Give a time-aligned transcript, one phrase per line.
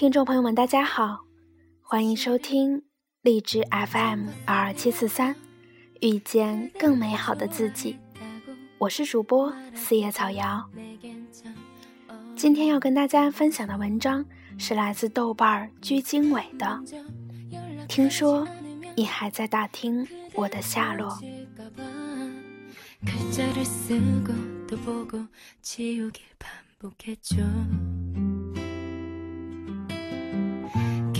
[0.00, 1.26] 听众朋友们，大家好，
[1.82, 2.84] 欢迎收听
[3.20, 5.36] 荔枝 FM 二二七四三，
[6.00, 7.98] 遇见更美好的自己。
[8.78, 10.66] 我是主播四叶草瑶。
[12.34, 14.24] 今天要跟大家分享的文章
[14.56, 16.82] 是来自豆瓣居经纬的。
[17.86, 18.48] 听说
[18.96, 21.18] 你还在打听我的下落。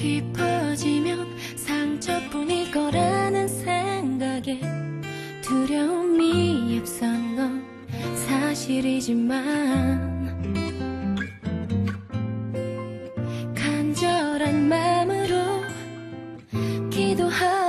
[0.00, 4.62] 깊어지면 상처뿐일 거라는 생각에
[5.42, 7.62] 두려움이 앞선 건
[8.16, 9.20] 사실이지만
[13.54, 15.60] 간절한 마음으로
[16.88, 17.59] 기도하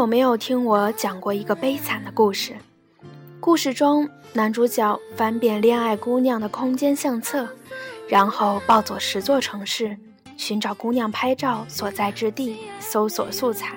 [0.00, 2.56] 有没有听我讲过一个悲惨的故事？
[3.38, 7.46] 故事中，男主角翻遍恋爱姑娘的空间相册，
[8.08, 9.94] 然后抱走十座城市，
[10.38, 13.76] 寻找姑娘拍照所在之地，搜索素材。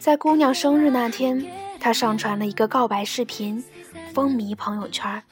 [0.00, 1.46] 在姑娘生日那天，
[1.78, 3.62] 他上传了一个告白视频，
[4.12, 5.22] 风靡朋友圈。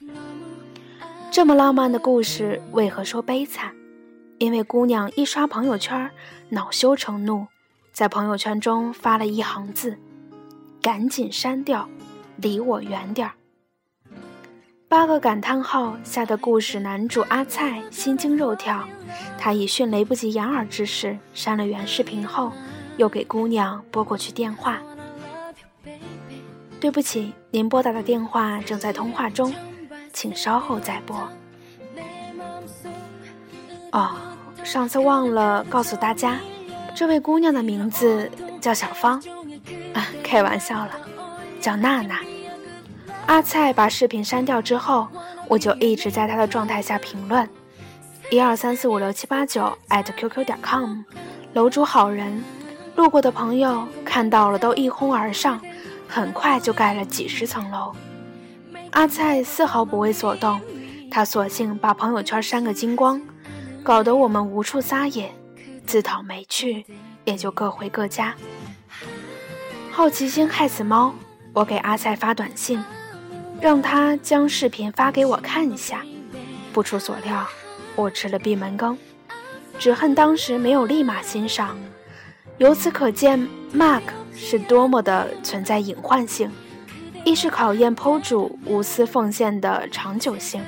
[1.32, 3.72] 这么浪漫的故事，为何说悲惨？
[4.38, 6.08] 因为姑娘一刷朋友圈，
[6.50, 7.48] 恼羞成怒，
[7.96, 9.96] 在朋友圈中发了一行字
[10.82, 11.88] ：“赶紧删掉。”
[12.36, 13.32] 离我远点儿！
[14.86, 18.86] 八个感叹号吓得故事男主阿菜心惊肉跳，
[19.38, 22.52] 他以迅雷不及掩耳之势删了原视频后，
[22.98, 24.78] 又给姑娘拨过去电话。
[26.78, 29.54] 对不起，您拨打的电话正在通话中，
[30.12, 31.16] 请稍后再拨。
[33.92, 34.14] 哦，
[34.62, 36.38] 上次忘了告诉大家，
[36.96, 39.22] 这位姑娘的名字叫小芳，
[39.92, 40.92] 啊，开玩笑了。
[41.60, 42.20] 叫娜娜。
[43.26, 45.06] 阿菜把视频删掉之后，
[45.46, 47.46] 我就一直在他的状态下评论：
[48.30, 51.02] 一二三四五六七八九 @QQ 点 com，
[51.52, 52.42] 楼主好人，
[52.94, 55.60] 路过的朋友看到了都一哄而上，
[56.08, 57.92] 很快就盖了几十层楼。
[58.92, 60.58] 阿菜丝毫不为所动，
[61.10, 63.20] 他索性把朋友圈删个精光，
[63.82, 65.30] 搞得我们无处撒野，
[65.86, 66.84] 自讨没趣，
[67.24, 68.34] 也就各回各家。
[69.90, 71.14] 好奇心害死猫。
[71.52, 72.84] 我给阿菜发短信，
[73.62, 76.04] 让他将视频发给我看一下。
[76.70, 77.46] 不出所料，
[77.94, 78.98] 我吃了闭门羹。
[79.78, 81.78] 只恨当时没有立马欣赏。
[82.58, 84.02] 由此可见，Mark
[84.34, 86.50] 是多么的存在隐患性。
[87.24, 90.62] 一是考验 PO 主无私奉献的长久性，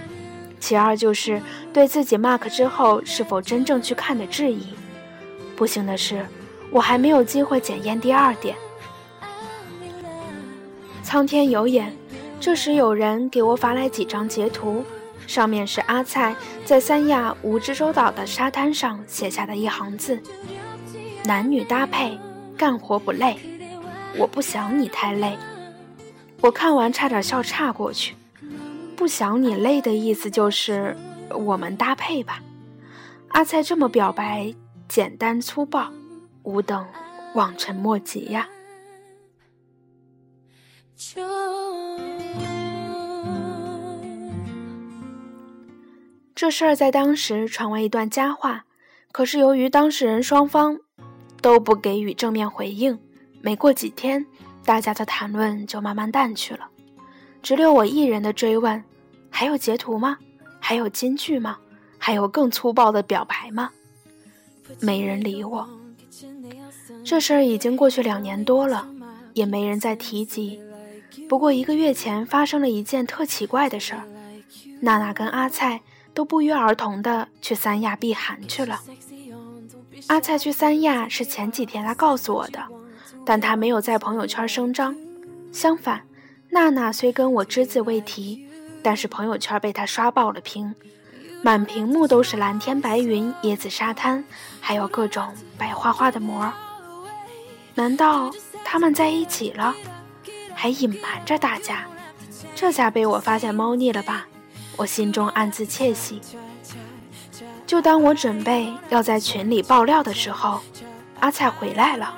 [0.59, 4.69] 其二就是对自己 Mark 之后是否真正去看的质疑。
[5.59, 6.25] 不幸的是，
[6.71, 8.55] 我还没有机会检验第二点。
[11.03, 11.93] 苍天有眼，
[12.39, 14.85] 这时有人给我发来几张截图，
[15.27, 20.23] 上面是阿菜在三亚蜈支洲岛的沙滩上写下的一行字
[21.27, 22.17] ：“男女搭配，
[22.57, 23.37] 干活不累，
[24.17, 25.37] 我不想你太累。”
[26.41, 28.15] 我看完差点笑岔过去。
[28.95, 30.97] 不想你累的意思就是
[31.35, 32.41] 我们搭配吧？
[33.31, 34.55] 阿菜这么表白，
[34.89, 35.93] 简单粗暴，
[36.45, 36.87] 吾等
[37.35, 38.49] 望尘莫及呀。
[46.35, 48.65] 这事儿在当时传为一段佳话，
[49.13, 50.79] 可是由于当事人双方
[51.43, 52.99] 都不给予正面回应，
[53.43, 54.25] 没过几天，
[54.65, 56.67] 大家的谈论就慢慢淡去了，
[57.43, 58.83] 只留我一人的追问：
[59.29, 60.17] 还有截图吗？
[60.59, 61.59] 还有金句吗？
[61.99, 63.71] 还有更粗暴的表白吗？
[64.81, 65.69] 没人理我。
[67.05, 68.89] 这事儿已经过去两年多了，
[69.35, 70.61] 也没人再提及。
[71.29, 74.05] 不过一个月前发生了一件特奇怪的事儿，
[74.81, 75.83] 娜娜跟阿菜
[76.15, 78.81] 都不约而同的去三亚避寒去了。
[80.07, 82.65] 阿菜去三亚是前几天他告诉我的，
[83.25, 84.97] 但他没有在朋友圈声张。
[85.53, 86.03] 相反，
[86.51, 88.47] 娜娜虽跟我只字未提，
[88.83, 90.75] 但是朋友圈被他刷爆了屏，
[91.43, 94.25] 满屏幕都是蓝天白云、椰子沙滩，
[94.61, 96.53] 还有各种白花花的膜。
[97.75, 98.31] 难道
[98.65, 99.75] 他们在一起了？
[100.55, 101.87] 还隐瞒着大家，
[102.57, 104.27] 这下被我发现猫腻了吧？
[104.77, 106.21] 我心中暗自窃喜。
[107.67, 110.61] 就当我准备要在群里爆料的时候，
[111.21, 112.15] 阿菜回来了。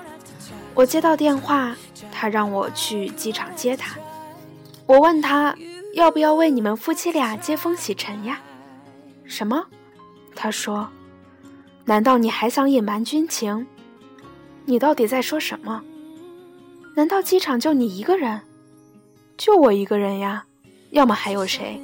[0.73, 1.77] 我接到电话，
[2.11, 3.97] 他让我去机场接他。
[4.87, 5.55] 我问他
[5.95, 8.41] 要不要为你们夫妻俩接风洗尘呀？
[9.31, 9.65] 什么？
[10.35, 10.89] 他说
[11.87, 13.65] ：“难道你还想隐瞒军情？
[14.65, 15.81] 你到底在说什么？”
[16.97, 18.41] 难道机场就你一个人？
[19.37, 20.45] 就我一个人呀，
[20.91, 21.81] 要么还有谁？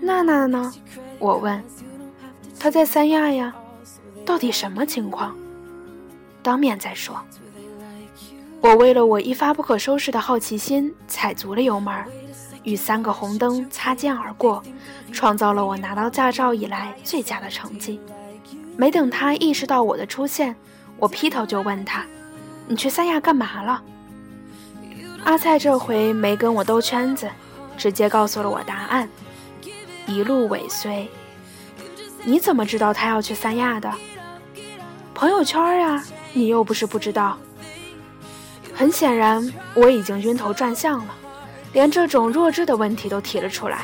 [0.00, 0.74] 娜娜呢？
[1.20, 1.62] 我问。
[2.58, 3.54] 她在三亚呀，
[4.26, 5.36] 到底什么情况？
[6.42, 7.16] 当面再说。
[8.60, 11.94] 我为了我一发不可收拾的好奇心，踩足了油门，
[12.68, 14.62] 与三个红灯擦肩而过，
[15.10, 17.98] 创造了我拿到驾照以来最佳的成绩。
[18.76, 20.54] 没等他意识到我的出现，
[20.98, 22.04] 我劈头就问他
[22.68, 23.82] ：“你去三亚干嘛了？”
[25.24, 27.26] 阿菜这回没跟我兜圈子，
[27.78, 29.08] 直接告诉了我答案：
[30.06, 31.08] 一路尾随。
[32.24, 33.90] 你怎么知道他要去三亚的？
[35.14, 36.04] 朋友圈呀，
[36.34, 37.38] 你又不是不知道。
[38.74, 41.14] 很显然，我已经晕头转向了，
[41.78, 43.82] 连这种弱智的问题都提了出来。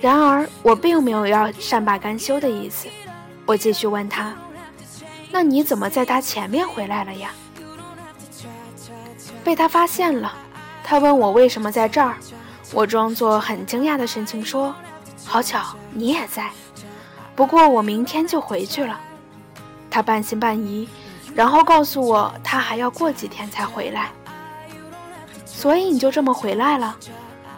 [0.00, 2.88] 然而，我并没有要善罢甘休的意思。
[3.46, 4.34] 我继续问他
[5.30, 7.30] ：“那你怎么在他前面回来了呀？”
[9.44, 10.32] 被他发现了，
[10.82, 12.16] 他问我为什么在这儿。
[12.72, 14.74] 我装作很惊讶的神情说
[15.24, 16.50] ：“好巧，你也在。
[17.36, 18.98] 不过我明天就回去了。”
[19.88, 20.88] 他半信半疑。
[21.32, 24.10] 然后告诉我，他还要过几天才回来，
[25.58, 26.96] 所以你就这么回来了？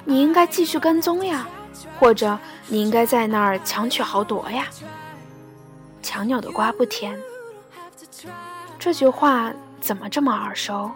[0.06, 1.47] 你应该继续跟踪呀，
[1.99, 4.67] 或者你应该在那儿强取豪夺呀。
[6.02, 7.20] 强扭的瓜不甜，
[8.79, 9.52] 这句话
[9.82, 10.91] 怎么这么耳熟？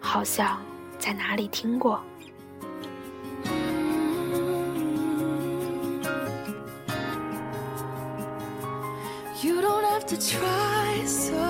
[0.00, 0.60] 好像
[0.98, 2.02] 在哪里听过。
[9.40, 11.43] You don't have to try so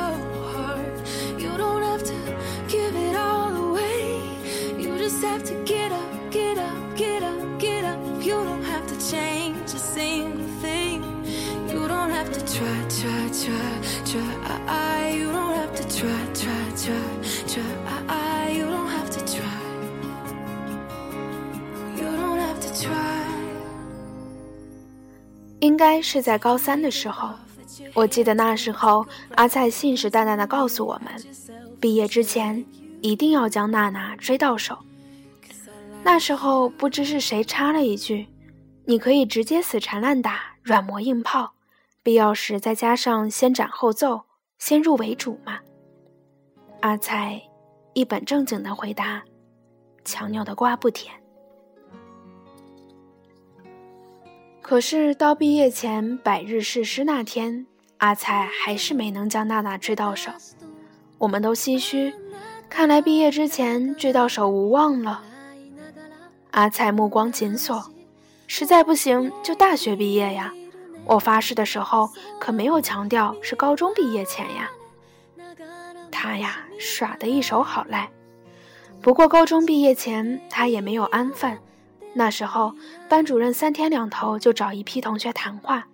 [25.65, 27.31] 应该是在高三的时候。
[27.95, 31.11] 我记得那时候，阿菜信誓旦旦地告诉我们，
[31.81, 32.63] 毕业之前
[33.01, 34.77] 一定要将娜娜追到手。
[36.03, 38.27] 那时候不知是谁插了一句
[38.85, 41.55] ：“你可以直接死缠烂打，软磨硬泡，
[42.03, 44.25] 必要时再加上先斩后奏，
[44.59, 45.61] 先入为主嘛。”
[46.83, 47.41] 阿菜
[47.95, 49.23] 一本正经地回答
[50.05, 51.15] ：“强扭的瓜不甜。”
[54.65, 57.67] 可是到毕业前百日誓师那天，
[57.99, 60.33] 阿菜还是没能将娜娜追到手。
[61.19, 62.15] 我们都唏嘘，
[62.71, 65.23] 看来毕业之前追到手无望了。
[66.53, 67.93] 阿菜目光紧锁，
[68.47, 70.51] 实在不行就大学毕业呀。
[71.05, 72.09] 我发誓的时候
[72.41, 74.71] 可没有强调是高中毕业前呀。
[76.11, 78.11] 他呀耍的一手好赖，
[79.03, 81.59] 不过高中毕业前他也没有安分。
[82.15, 82.73] 那时候，
[83.09, 85.87] 班主任三天两头就找一批同学谈话，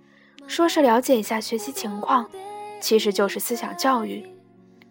[0.47, 2.29] 说是了解一下学习情况，
[2.81, 4.27] 其实就是思想教育。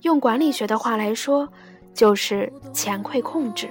[0.01, 1.47] 用管理学的话来说，
[1.93, 3.69] 就是前馈控制。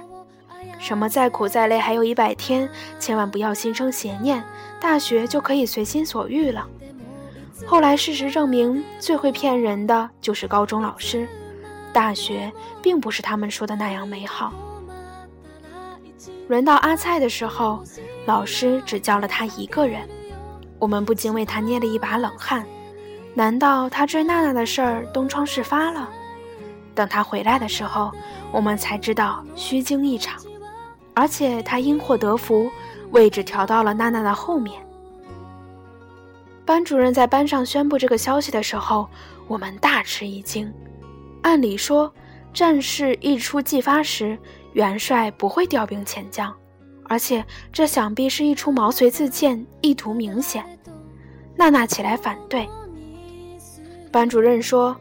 [0.79, 4.41] 什么再苦再累还有一百天，千万不要心生邪念，
[4.79, 6.65] 大学就可以随心所欲了。
[7.67, 11.27] 后来事实证明，最会骗人的就是高中老师，
[11.91, 12.49] 大学
[12.81, 14.53] 并不是他们说的那样美好。
[16.49, 17.83] 轮到阿菜的时候，
[18.25, 20.01] 老师只叫了他一个人，
[20.79, 22.65] 我们不禁为他捏了一把冷汗。
[23.35, 26.09] 难道他追娜娜的事儿东窗事发了？
[26.95, 28.11] 等他回来的时候，
[28.51, 30.41] 我们才知道虚惊一场，
[31.13, 32.67] 而且他因祸得福，
[33.11, 34.81] 位置调到了娜娜的后面。
[36.65, 39.07] 班主任在班上宣布这个消息的时候，
[39.47, 40.73] 我们大吃一惊。
[41.43, 42.11] 按理说，
[42.51, 44.35] 战事一触即发时。
[44.73, 46.53] 元帅不会调兵遣将，
[47.05, 50.63] 而且这想必是一出毛遂自荐，意图明显。
[51.55, 52.69] 娜娜起来反对。
[54.11, 54.95] 班主任说：“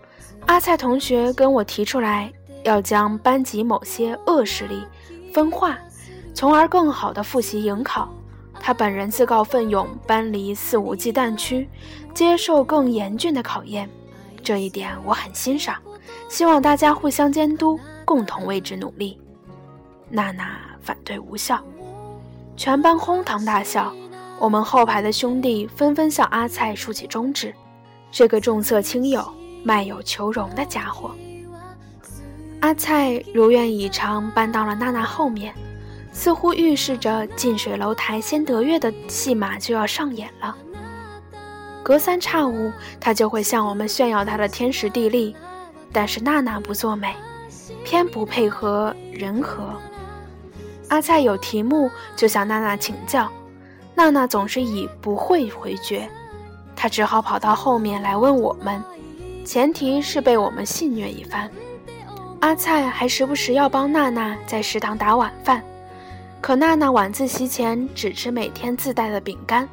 [0.46, 2.32] 阿菜同学跟我提出来，
[2.64, 4.82] 要将班级某些恶势力
[5.32, 5.78] 分化，
[6.34, 8.08] 从而更好的复习迎考。
[8.60, 11.68] 他本人自告奋勇搬离肆无忌惮区，
[12.12, 13.88] 接受更严峻的考验。
[14.42, 15.76] 这一点我很欣赏，
[16.28, 19.20] 希望大家互相监督，共同为之努力。”
[20.10, 21.62] 娜娜反对无效，
[22.56, 23.92] 全班哄堂大笑。
[24.38, 27.54] 我们后排的兄弟纷纷向阿菜竖起中指。
[28.10, 29.28] 这个重色轻友、
[29.62, 31.10] 卖友求荣的家伙，
[32.60, 35.52] 阿菜如愿以偿搬到了娜娜后面，
[36.12, 40.56] 似乎预示着近水楼台先得月的戏码就要上演了。
[41.82, 45.36] 隔三差五，他就会向我们炫耀他的天时地利，
[45.92, 47.14] 但是娜娜不作美。
[47.84, 49.74] 偏不配合人和。
[50.88, 53.30] 阿菜有题目就向娜娜请教，
[53.94, 56.08] 娜娜总是以不会回绝，
[56.74, 58.82] 她只好跑到后面来问我们，
[59.44, 61.50] 前提是被我们戏谑一番。
[62.40, 65.62] 阿菜还时不时要帮娜娜在食堂打晚饭，
[66.40, 69.68] 可娜娜晚自习前只吃每天自带的饼干。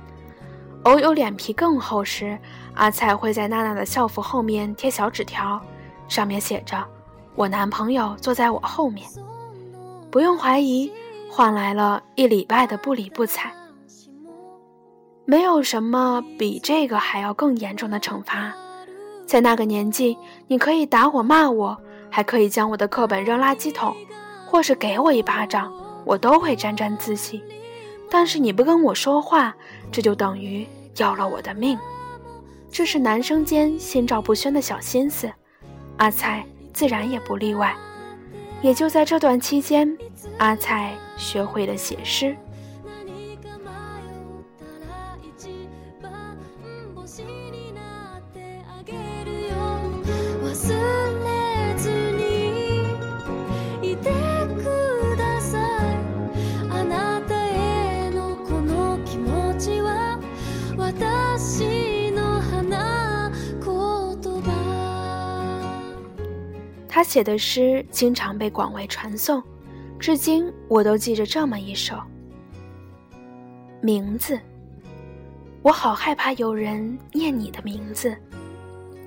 [0.84, 2.38] 偶有脸皮更厚时，
[2.74, 5.62] 阿菜会在娜娜的校服后面贴小纸条，
[6.08, 6.84] 上面写着
[7.36, 9.08] ：“我男朋友坐在我后面。”
[10.12, 10.92] 不用怀疑，
[11.36, 13.54] 换来了一礼拜的不理不睬。
[15.26, 18.54] 没有什么比这个还要更严重的惩罚，
[19.26, 21.78] 在那个年纪，你可以打我骂我。
[22.10, 23.94] 还可以将我的课本扔垃圾桶，
[24.46, 25.74] 或是给我一巴掌，
[26.06, 27.44] 我都会沾沾自喜。
[28.10, 29.54] 但是你不跟我说话，
[29.92, 30.66] 这就等于
[30.96, 31.78] 要了我的命。
[32.72, 35.30] 这是男生间心照不宣的小心思，
[35.98, 37.76] 阿菜自然也不例外。
[38.62, 39.98] 也就在这段期间，
[40.38, 42.36] 阿菜学会了写诗。
[66.96, 69.44] 他写的诗经常被广为传颂，
[70.06, 71.96] 至今我都记着这么一首。
[73.82, 74.40] 名字，
[75.64, 78.16] 我好害怕有人念你的名字，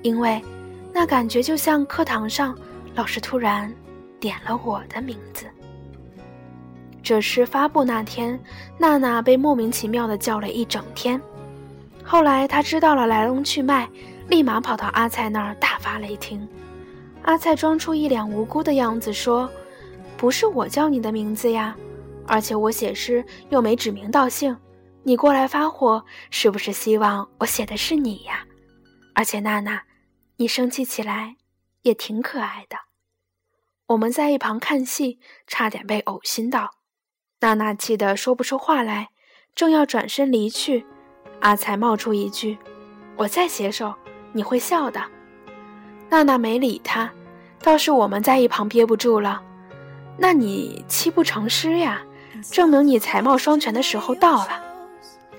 [0.01, 0.43] 因为
[0.91, 2.53] 那感觉就像课堂上
[2.95, 3.73] 老师突然
[4.19, 5.45] 点了我的名字。
[7.01, 8.37] 这诗发布那天，
[8.77, 11.21] 娜娜被莫名其妙的叫了一整天。
[12.03, 13.87] 后来她知道了来龙去脉，
[14.27, 16.45] 立马跑到阿菜那儿大发雷霆。
[17.21, 19.49] 阿菜装出一脸无辜的样子说
[20.19, 21.73] ：“不是我叫你的名字呀，
[22.27, 24.53] 而且我写诗又没指名道姓，
[25.03, 28.45] 你过来发火，是不是希望我写的是你呀？
[29.15, 29.81] 而且娜娜，
[30.35, 31.37] 你生气起来
[31.83, 32.75] 也挺可爱的。”
[33.87, 36.71] 我们在一旁看戏，差点被呕心到。
[37.39, 39.11] 娜娜气得说不出话来，
[39.55, 40.85] 正要转身离去，
[41.39, 42.57] 阿才冒出一句
[43.15, 43.95] ：“我再写首，
[44.33, 45.01] 你会笑的。”
[46.11, 47.09] 娜娜没理他，
[47.63, 49.41] 倒是我们在一旁憋不住了。
[50.19, 52.01] 那你泣不成诗呀？
[52.51, 54.63] 证明你才貌双全的时候到了。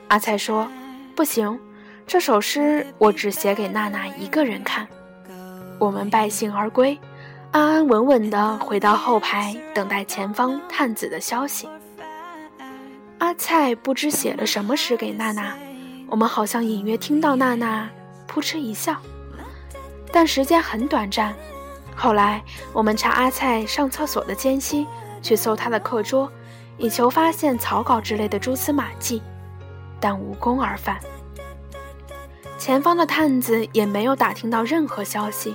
[0.09, 0.69] 阿才说
[1.15, 1.59] ：“不行，
[2.07, 4.87] 这首诗我只写给娜娜一个人看。”
[5.79, 6.99] 我们败兴而归，
[7.53, 11.69] 安安稳稳地回到后排，等待前方探子的消息。
[13.19, 15.57] 阿菜不知写了什么诗给娜娜，
[16.09, 17.89] 我们好像隐约听到娜娜
[18.27, 18.97] 扑哧一笑。
[20.13, 21.35] 但时间很短暂。
[22.03, 22.43] 后来，
[22.73, 24.87] 我们查阿菜上厕所的间隙，
[25.21, 26.33] 去搜他的课桌，
[26.79, 29.23] 以求发现草稿之类的蛛丝马迹，
[30.01, 30.99] 但无功而返。
[32.57, 35.55] 前方的探子也没有打听到任何消息。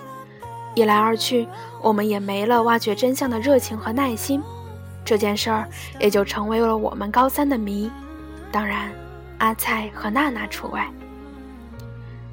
[0.75, 1.47] 一来二去，
[1.81, 4.39] 我们也没了挖掘真相的热情和耐心，
[5.03, 5.67] 这件事儿
[5.99, 7.89] 也就成为了我们高三的谜。
[8.51, 8.91] 当然，
[9.39, 10.87] 阿菜和娜娜除外。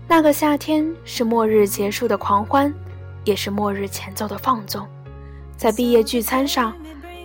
[0.07, 2.71] 那个夏天是末日结束的狂欢，
[3.25, 4.87] 也是末日前奏的放纵。
[5.57, 6.75] 在毕业聚餐上，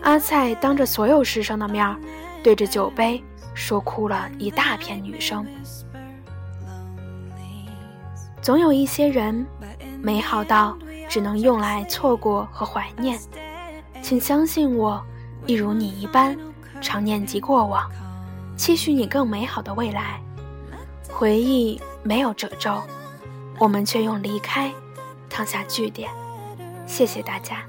[0.04, 1.96] 阿菜当着所有师生的面儿，
[2.44, 3.24] 对着酒杯
[3.54, 5.46] 说哭了一大片女生。
[8.42, 9.46] 总有一些人，
[10.02, 10.78] 美好到
[11.10, 13.20] 只能用来错过和怀念。
[14.02, 15.04] 请相信我，
[15.46, 16.38] 一如你一般，
[16.82, 17.90] 常念及过往，
[18.56, 20.22] 期许你更美好的未来。
[21.10, 21.80] 回忆。
[22.04, 22.82] 没有褶皱，
[23.60, 24.72] 我们却用离开
[25.30, 26.10] 烫下句点。
[26.86, 27.64] 谢谢大家。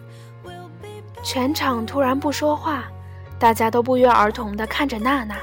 [1.22, 2.84] 全场突然不说话，
[3.38, 5.36] 大家都不约而同地看着娜娜。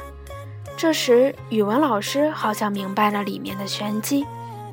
[0.77, 4.25] 这时，语文老师好像明白了里面的玄机，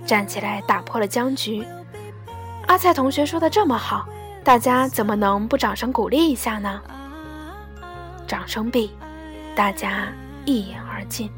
[0.05, 1.65] 站起来打破了僵局。
[2.67, 4.07] 阿菜同学说的这么好，
[4.45, 6.81] 大家怎么能不掌声鼓励一下呢？
[8.27, 8.93] 掌声毕，
[9.55, 10.09] 大家
[10.45, 11.31] 一饮而尽。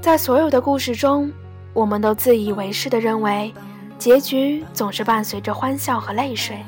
[0.00, 1.30] 在所有的故事中，
[1.72, 3.54] 我们都自以为是的认为，
[3.98, 6.58] 结局总是伴随着欢笑和泪水，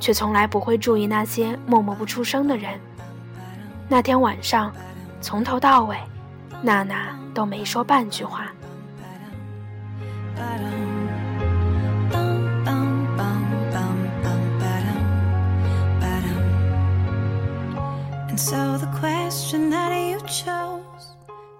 [0.00, 2.72] 却从来不会注意那些默默不出声的人。
[3.88, 4.72] 那天晚上，
[5.20, 5.96] 从头到尾，
[6.62, 8.46] 娜娜都没说半句话。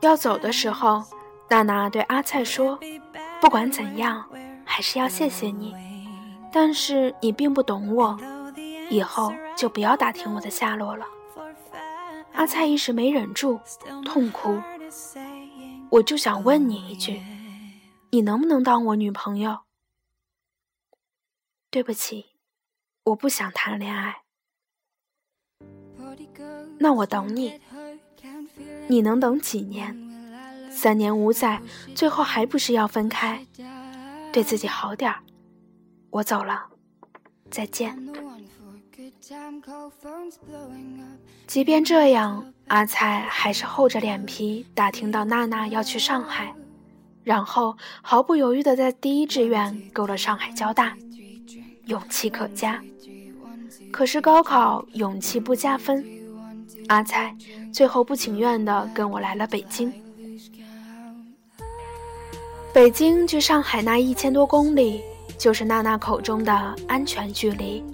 [0.00, 1.04] 要走的时候，
[1.52, 2.78] 娜娜对阿菜说
[3.38, 4.26] ：“不管怎样，
[4.64, 5.74] 还是要谢谢你。
[6.50, 8.18] 但是你并不懂我，
[8.88, 11.04] 以后就不要打听我的下落了。
[12.32, 13.60] 阿菜一时没忍住，
[14.02, 14.58] 痛哭。
[15.90, 17.20] 我就想问你一句，
[18.10, 19.58] 你能不能当我女朋友？
[21.70, 22.30] 对不起，
[23.04, 24.22] 我不想谈恋爱。
[26.78, 27.60] 那我等你，
[28.88, 30.11] 你能等几年？
[30.74, 31.60] 三年五载，
[31.94, 33.46] 最后还不是要分开？
[34.32, 35.20] 对自己好点儿。
[36.10, 36.66] 我走了，
[37.50, 37.96] 再见。
[41.46, 46.54] 即便这样，阿菜还是厚着脸皮打听到娜娜要去上海，
[47.22, 50.96] 然后毫不犹豫地在第一志愿勾了上海交大。
[51.86, 52.82] 勇气可嘉，
[53.92, 56.04] 可是高考勇气不加分。
[56.88, 57.36] 阿菜
[57.72, 59.92] 最后不情愿地跟我来了北京。
[62.72, 65.02] 北京距上海那一千多公里，
[65.36, 67.84] 就是娜娜口中的安全距离。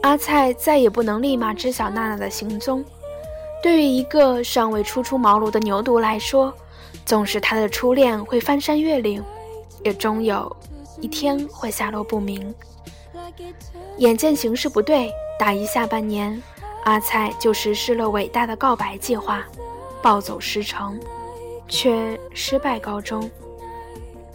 [0.00, 2.82] 阿菜再也不能立马知晓娜娜的行踪。
[3.62, 6.50] 对于一个尚未初出茅庐的牛犊来说，
[7.04, 9.22] 纵使他的初恋会翻山越岭，
[9.84, 10.56] 也终有
[11.02, 12.54] 一天会下落不明。
[13.98, 16.42] 眼见形势不对，大一下半年，
[16.84, 19.44] 阿菜就实施了伟大的告白计划，
[20.00, 20.98] 暴走十城，
[21.68, 23.30] 却失败告终。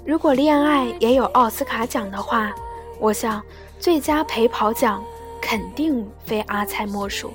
[0.05, 2.53] 如果恋爱也有奥斯卡奖的话，
[2.99, 3.41] 我想
[3.79, 5.03] 最佳陪跑奖
[5.41, 7.33] 肯定非阿菜莫属。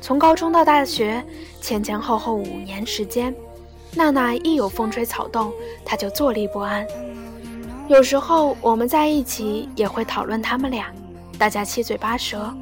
[0.00, 1.24] 从高中到大学，
[1.60, 3.32] 前前后后五年时间，
[3.94, 5.52] 娜娜一有风吹草动，
[5.84, 6.84] 她就坐立不安。
[7.86, 10.92] 有时候我们在一起也会讨论他们俩，
[11.38, 12.52] 大家七嘴八舌。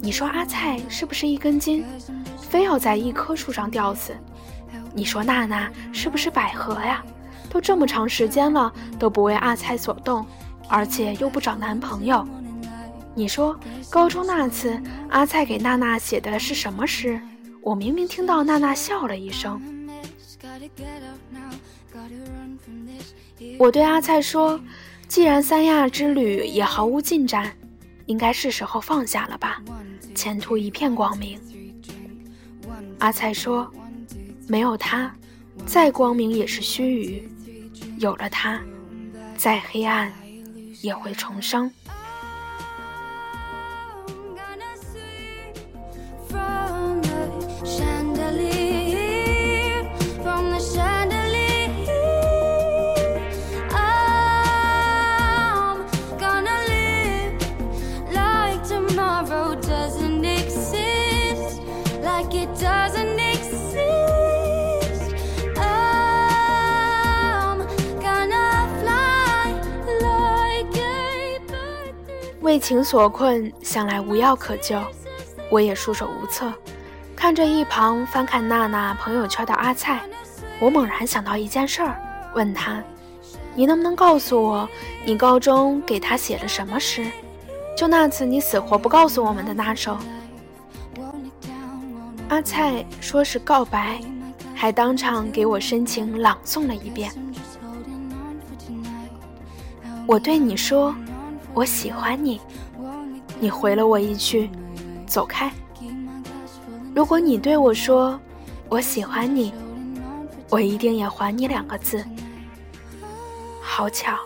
[0.00, 1.84] 你说阿菜是不是一根筋，
[2.40, 4.16] 非要在一棵树上吊死？
[4.92, 7.04] 你说娜娜是不是百合呀？
[7.56, 10.26] 都这么长时间了都不为阿菜所动，
[10.68, 12.22] 而且又不找男朋友。
[13.14, 17.18] 你说高中那次阿菜给娜娜写的是什么诗？
[17.62, 19.58] 我明明听到娜娜笑了一声。
[23.58, 24.60] 我对阿菜说
[25.08, 27.50] ：“既然三亚之旅也毫无进展，
[28.04, 29.62] 应该是时候放下了吧，
[30.14, 31.40] 前途一片光明。”
[33.00, 33.66] 阿菜说
[34.46, 35.10] ：“没有他，
[35.64, 37.22] 再光明也是须臾；
[37.98, 38.60] 有了它，
[39.36, 40.12] 再黑暗
[40.82, 41.70] 也会重生。”
[72.66, 74.76] 情所困，想来无药可救，
[75.48, 76.52] 我也束手无策。
[77.14, 80.00] 看着一旁翻看娜娜朋友圈的阿菜，
[80.58, 81.96] 我猛然想到一件事儿，
[82.34, 82.82] 问他
[83.54, 84.68] ：“你能不能告诉我，
[85.04, 87.06] 你高中给他写了什么诗？
[87.78, 89.96] 就那次你死活不告诉我们的那首。”
[92.28, 94.00] 阿菜说是告白，
[94.56, 97.12] 还当场给我深情朗诵了一遍。
[100.04, 100.92] 我对你说，
[101.56, 102.38] 我喜欢你，
[103.40, 104.50] 你回了我一句，
[105.06, 105.50] 走开。
[106.94, 108.20] 如果你对我说，
[108.68, 109.54] 我喜欢你，
[110.50, 112.04] 我一定也还你两个字。
[113.62, 114.18] 好巧，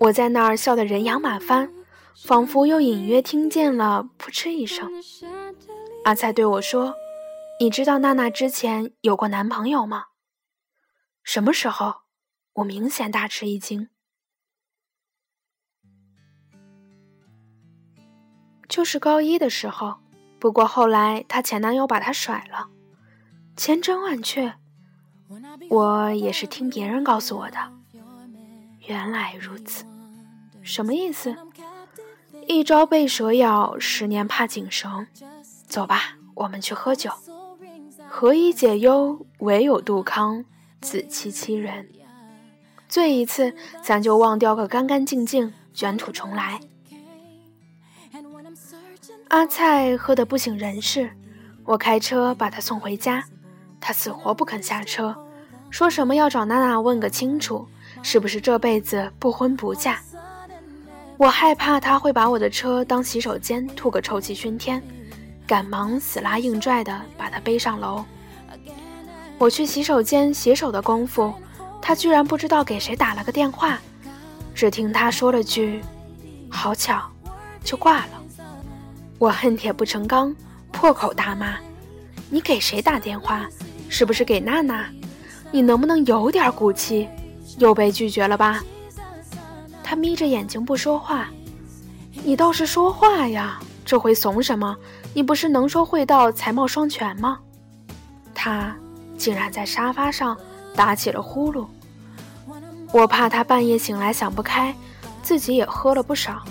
[0.00, 1.70] 我在那儿笑得人仰马翻，
[2.24, 4.90] 仿佛又隐约听见了扑哧一声。
[6.04, 6.94] 阿菜对我说
[7.60, 10.04] ：“你知道娜娜之前有过男朋友吗？
[11.22, 11.96] 什么时候？”
[12.56, 13.90] 我明显大吃一惊。
[18.68, 19.96] 就是高一的时候，
[20.38, 22.68] 不过后来她前男友把她甩了，
[23.56, 24.54] 千真万确。
[25.70, 27.58] 我也是听别人告诉我的。
[28.86, 29.84] 原来如此，
[30.62, 31.34] 什么意思？
[32.46, 35.06] 一朝被蛇咬，十年怕井绳。
[35.66, 37.10] 走吧，我们去喝酒。
[38.08, 40.44] 何以解忧，唯有杜康，
[40.80, 41.88] 自欺欺人。
[42.88, 43.52] 醉一次，
[43.82, 46.60] 咱就忘掉个干干净净，卷土重来。
[49.28, 51.10] 阿菜喝得不省人事，
[51.64, 53.24] 我开车把他送回家，
[53.80, 55.14] 他死活不肯下车，
[55.68, 57.66] 说什么要找娜娜问个清楚，
[58.02, 60.00] 是不是这辈子不婚不嫁。
[61.16, 64.82] 我害怕他会把我的车当洗手间，吐个臭气熏天。
[65.46, 68.04] 赶忙死拉硬拽的把他背上楼。
[69.38, 71.32] 我去洗手间洗手的功夫，
[71.80, 73.78] 他居然不知道给谁打了个电话，
[74.54, 75.82] 只听他说了句
[76.50, 77.00] “好巧”，
[77.62, 78.15] 就挂了。
[79.18, 80.34] 我恨铁不成钢，
[80.72, 81.56] 破口大骂
[82.28, 83.46] ：“你给谁打电话？
[83.88, 84.86] 是不是给娜娜？
[85.50, 87.08] 你能不能有点骨气？
[87.58, 88.62] 又被拒绝了吧？”
[89.82, 91.28] 他眯着眼睛不说话。
[92.24, 93.60] 你倒是说话呀！
[93.84, 94.76] 这回怂什么？
[95.14, 97.38] 你不是能说会道、才貌双全吗？
[98.34, 98.76] 他
[99.16, 100.36] 竟然在沙发上
[100.74, 101.66] 打起了呼噜。
[102.92, 104.74] 我怕他半夜醒来想不开，
[105.22, 106.42] 自己也喝了不少。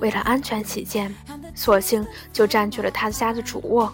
[0.00, 1.14] 为了安全起见，
[1.54, 3.92] 索性就占据了他家的主卧。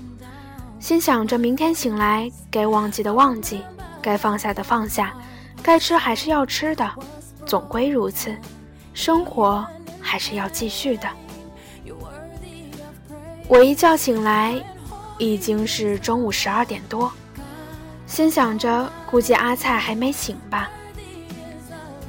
[0.80, 3.62] 心想着明天醒来，该忘记的忘记，
[4.00, 5.12] 该放下的放下，
[5.62, 6.88] 该吃还是要吃的，
[7.44, 8.34] 总归如此，
[8.94, 9.66] 生活
[10.00, 11.08] 还是要继续的。
[13.48, 14.62] 我一觉醒来，
[15.16, 17.10] 已经是中午十二点多，
[18.06, 20.70] 心想着估计阿菜还没醒吧。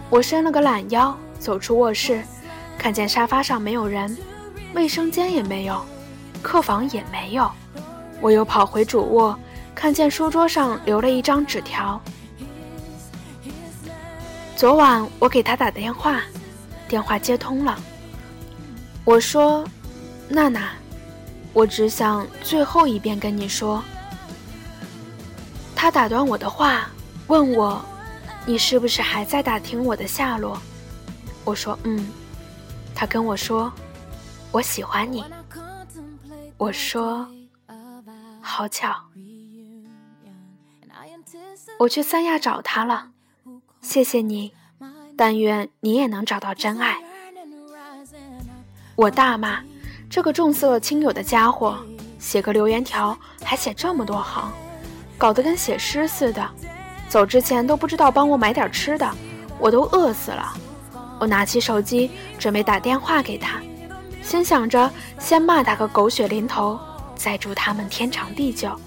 [0.09, 2.21] 我伸了个懒腰，走出卧室，
[2.77, 4.15] 看见沙发上没有人，
[4.73, 5.84] 卫生间也没有，
[6.41, 7.49] 客房也没有。
[8.21, 9.38] 我又跑回主卧，
[9.73, 11.99] 看见书桌上留了一张纸条。
[14.55, 16.21] 昨晚我给他打电话，
[16.88, 17.79] 电话接通了。
[19.05, 19.65] 我说
[20.27, 20.71] ：“娜娜。”
[21.51, 23.84] 我只想最后一遍跟你说。
[25.75, 26.89] 他打断我的话，
[27.27, 27.84] 问我
[28.45, 30.62] ：“你是不是还在打听我的下落？”
[31.43, 32.08] 我说：“嗯。”
[32.93, 33.71] 他跟我说
[34.51, 35.23] ：“我喜欢你。”
[36.57, 37.27] 我说
[38.41, 38.95] ：“好巧。”
[41.79, 43.09] 我去三亚找他了，
[43.81, 44.53] 谢谢你，
[45.15, 46.97] 但愿你也能找到真爱。
[48.95, 49.62] 我大骂。
[50.09, 51.77] 这个重色轻友的家伙，
[52.17, 54.51] 写个留言条还写这么多行，
[55.19, 56.49] 搞得跟写诗似的。
[57.07, 59.07] 走之前都不知道帮我买点吃的，
[59.59, 60.51] 我都饿死了。
[61.19, 62.09] 我拿起手机
[62.39, 63.62] 准备打电话给他，
[64.29, 64.87] 心想着
[65.17, 66.79] 先骂他个狗血淋头，
[67.15, 68.79] 再祝他们天长地久，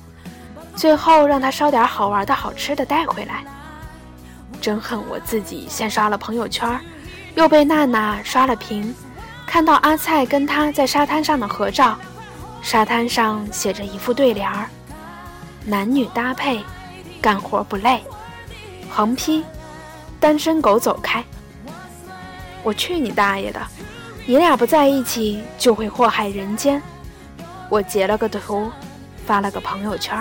[0.77, 3.43] 最后让他捎点好玩的好吃的带回来。
[4.61, 6.81] 真恨我自己先刷了朋友圈，
[7.35, 8.95] 又被娜娜刷了屏。
[9.45, 11.99] 看到阿菜跟他在沙滩上的合照，
[12.63, 14.71] 沙滩上写着一副对联儿
[15.67, 16.63] ：“男女搭配，
[17.21, 18.01] 干活不累。”
[18.89, 19.45] 横批
[20.21, 21.25] ：“单身狗走开。”
[22.63, 23.61] 我去你大爷的！
[24.25, 26.81] 你俩不在一起就会祸害人间。
[27.69, 28.71] 我截了个图，
[29.27, 30.17] 发了个朋友圈。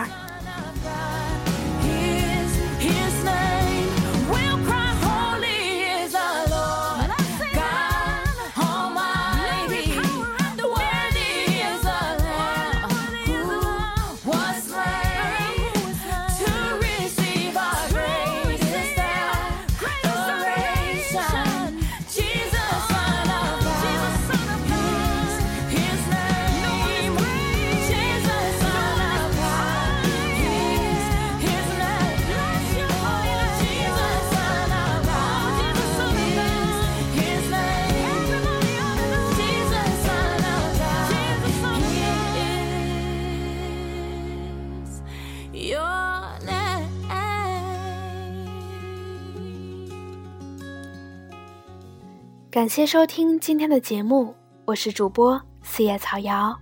[52.52, 54.36] 感谢收听今天的节目，
[54.66, 56.54] 我是主播四叶草瑶，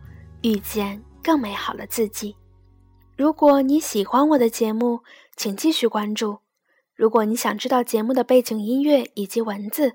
[0.43, 2.36] 遇见更美好的自己。
[3.17, 4.99] 如果你喜欢我的节目，
[5.36, 6.38] 请继续关注。
[6.93, 9.93] 如果你想知道节目的背景音乐以及文字，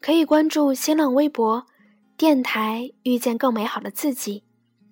[0.00, 1.66] 可以关注新浪微博
[2.16, 4.44] “电台遇见更美好的自己”，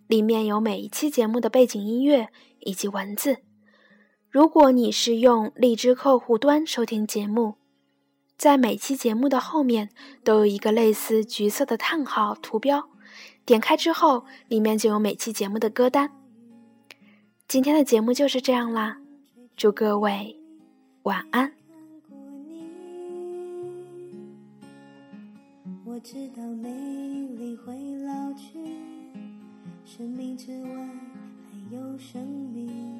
[0.09, 3.37] 里面有每一期节目的背景音乐以及文字。
[4.29, 7.60] 如果你是用荔枝客户端收听节目。
[8.41, 9.91] 在每期节目的后面
[10.25, 12.89] 都有一个类似橘色的叹号图标，
[13.45, 16.11] 点开之后，里面就有每期节目的歌单。
[17.47, 18.97] 今天的节目就是这样啦，
[19.59, 20.41] 祝各位
[21.03, 21.53] 晚安。
[25.85, 26.71] 我知道美
[27.37, 27.75] 丽会
[28.07, 28.59] 老去，
[29.85, 33.00] 生命之外还有生命。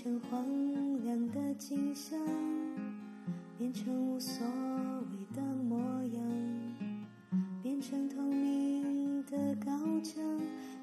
[0.00, 0.46] 成荒
[1.02, 2.16] 凉的景象，
[3.58, 4.46] 变成无所
[5.10, 6.22] 谓的模样，
[7.64, 10.22] 变成透明的高墙，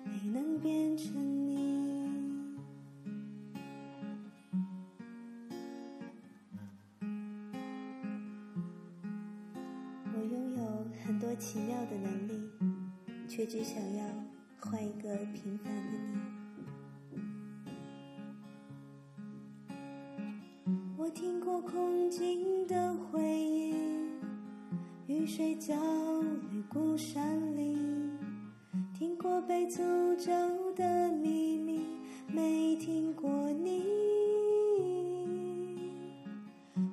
[0.03, 1.13] 没能变成
[1.47, 1.55] 你。
[10.13, 12.49] 我拥有很多奇妙的能力，
[13.29, 14.03] 却只想要
[14.59, 16.34] 换一个平凡的你。
[21.15, 23.73] 听过空境的回音，
[25.07, 25.73] 雨水浇
[26.51, 28.11] 绿孤山林，
[28.93, 29.77] 听过被诅
[30.17, 30.33] 咒
[30.75, 31.79] 的秘密，
[32.27, 33.85] 没听过你。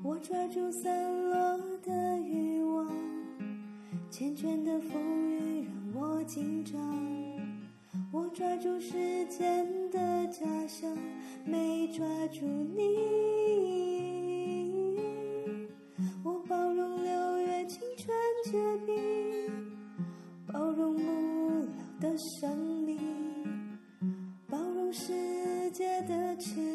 [0.05, 2.87] 我抓住散落的欲望。
[4.09, 6.81] 缱绻的风雨让我紧张，
[8.13, 10.97] 我抓住时间的假象，
[11.45, 12.92] 没抓住你。
[26.07, 26.72] 的牵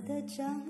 [0.00, 0.69] 我的掌。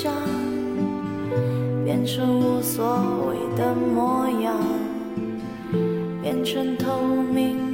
[0.00, 0.14] 想，
[1.84, 2.84] 变成无所
[3.26, 4.54] 谓的模样。
[6.22, 7.02] 变成透
[7.34, 7.67] 明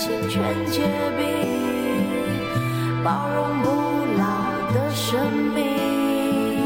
[0.00, 0.80] 清泉结
[1.18, 3.68] 冰，包容不
[4.16, 6.62] 老的生命，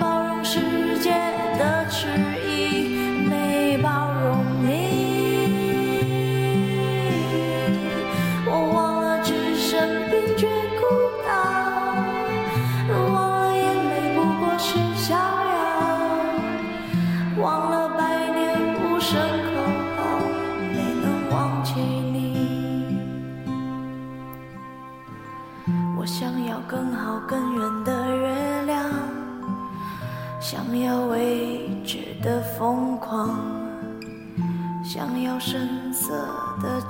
[0.00, 1.10] 包容世界
[1.56, 2.37] 的痴。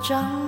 [0.09, 0.38] 张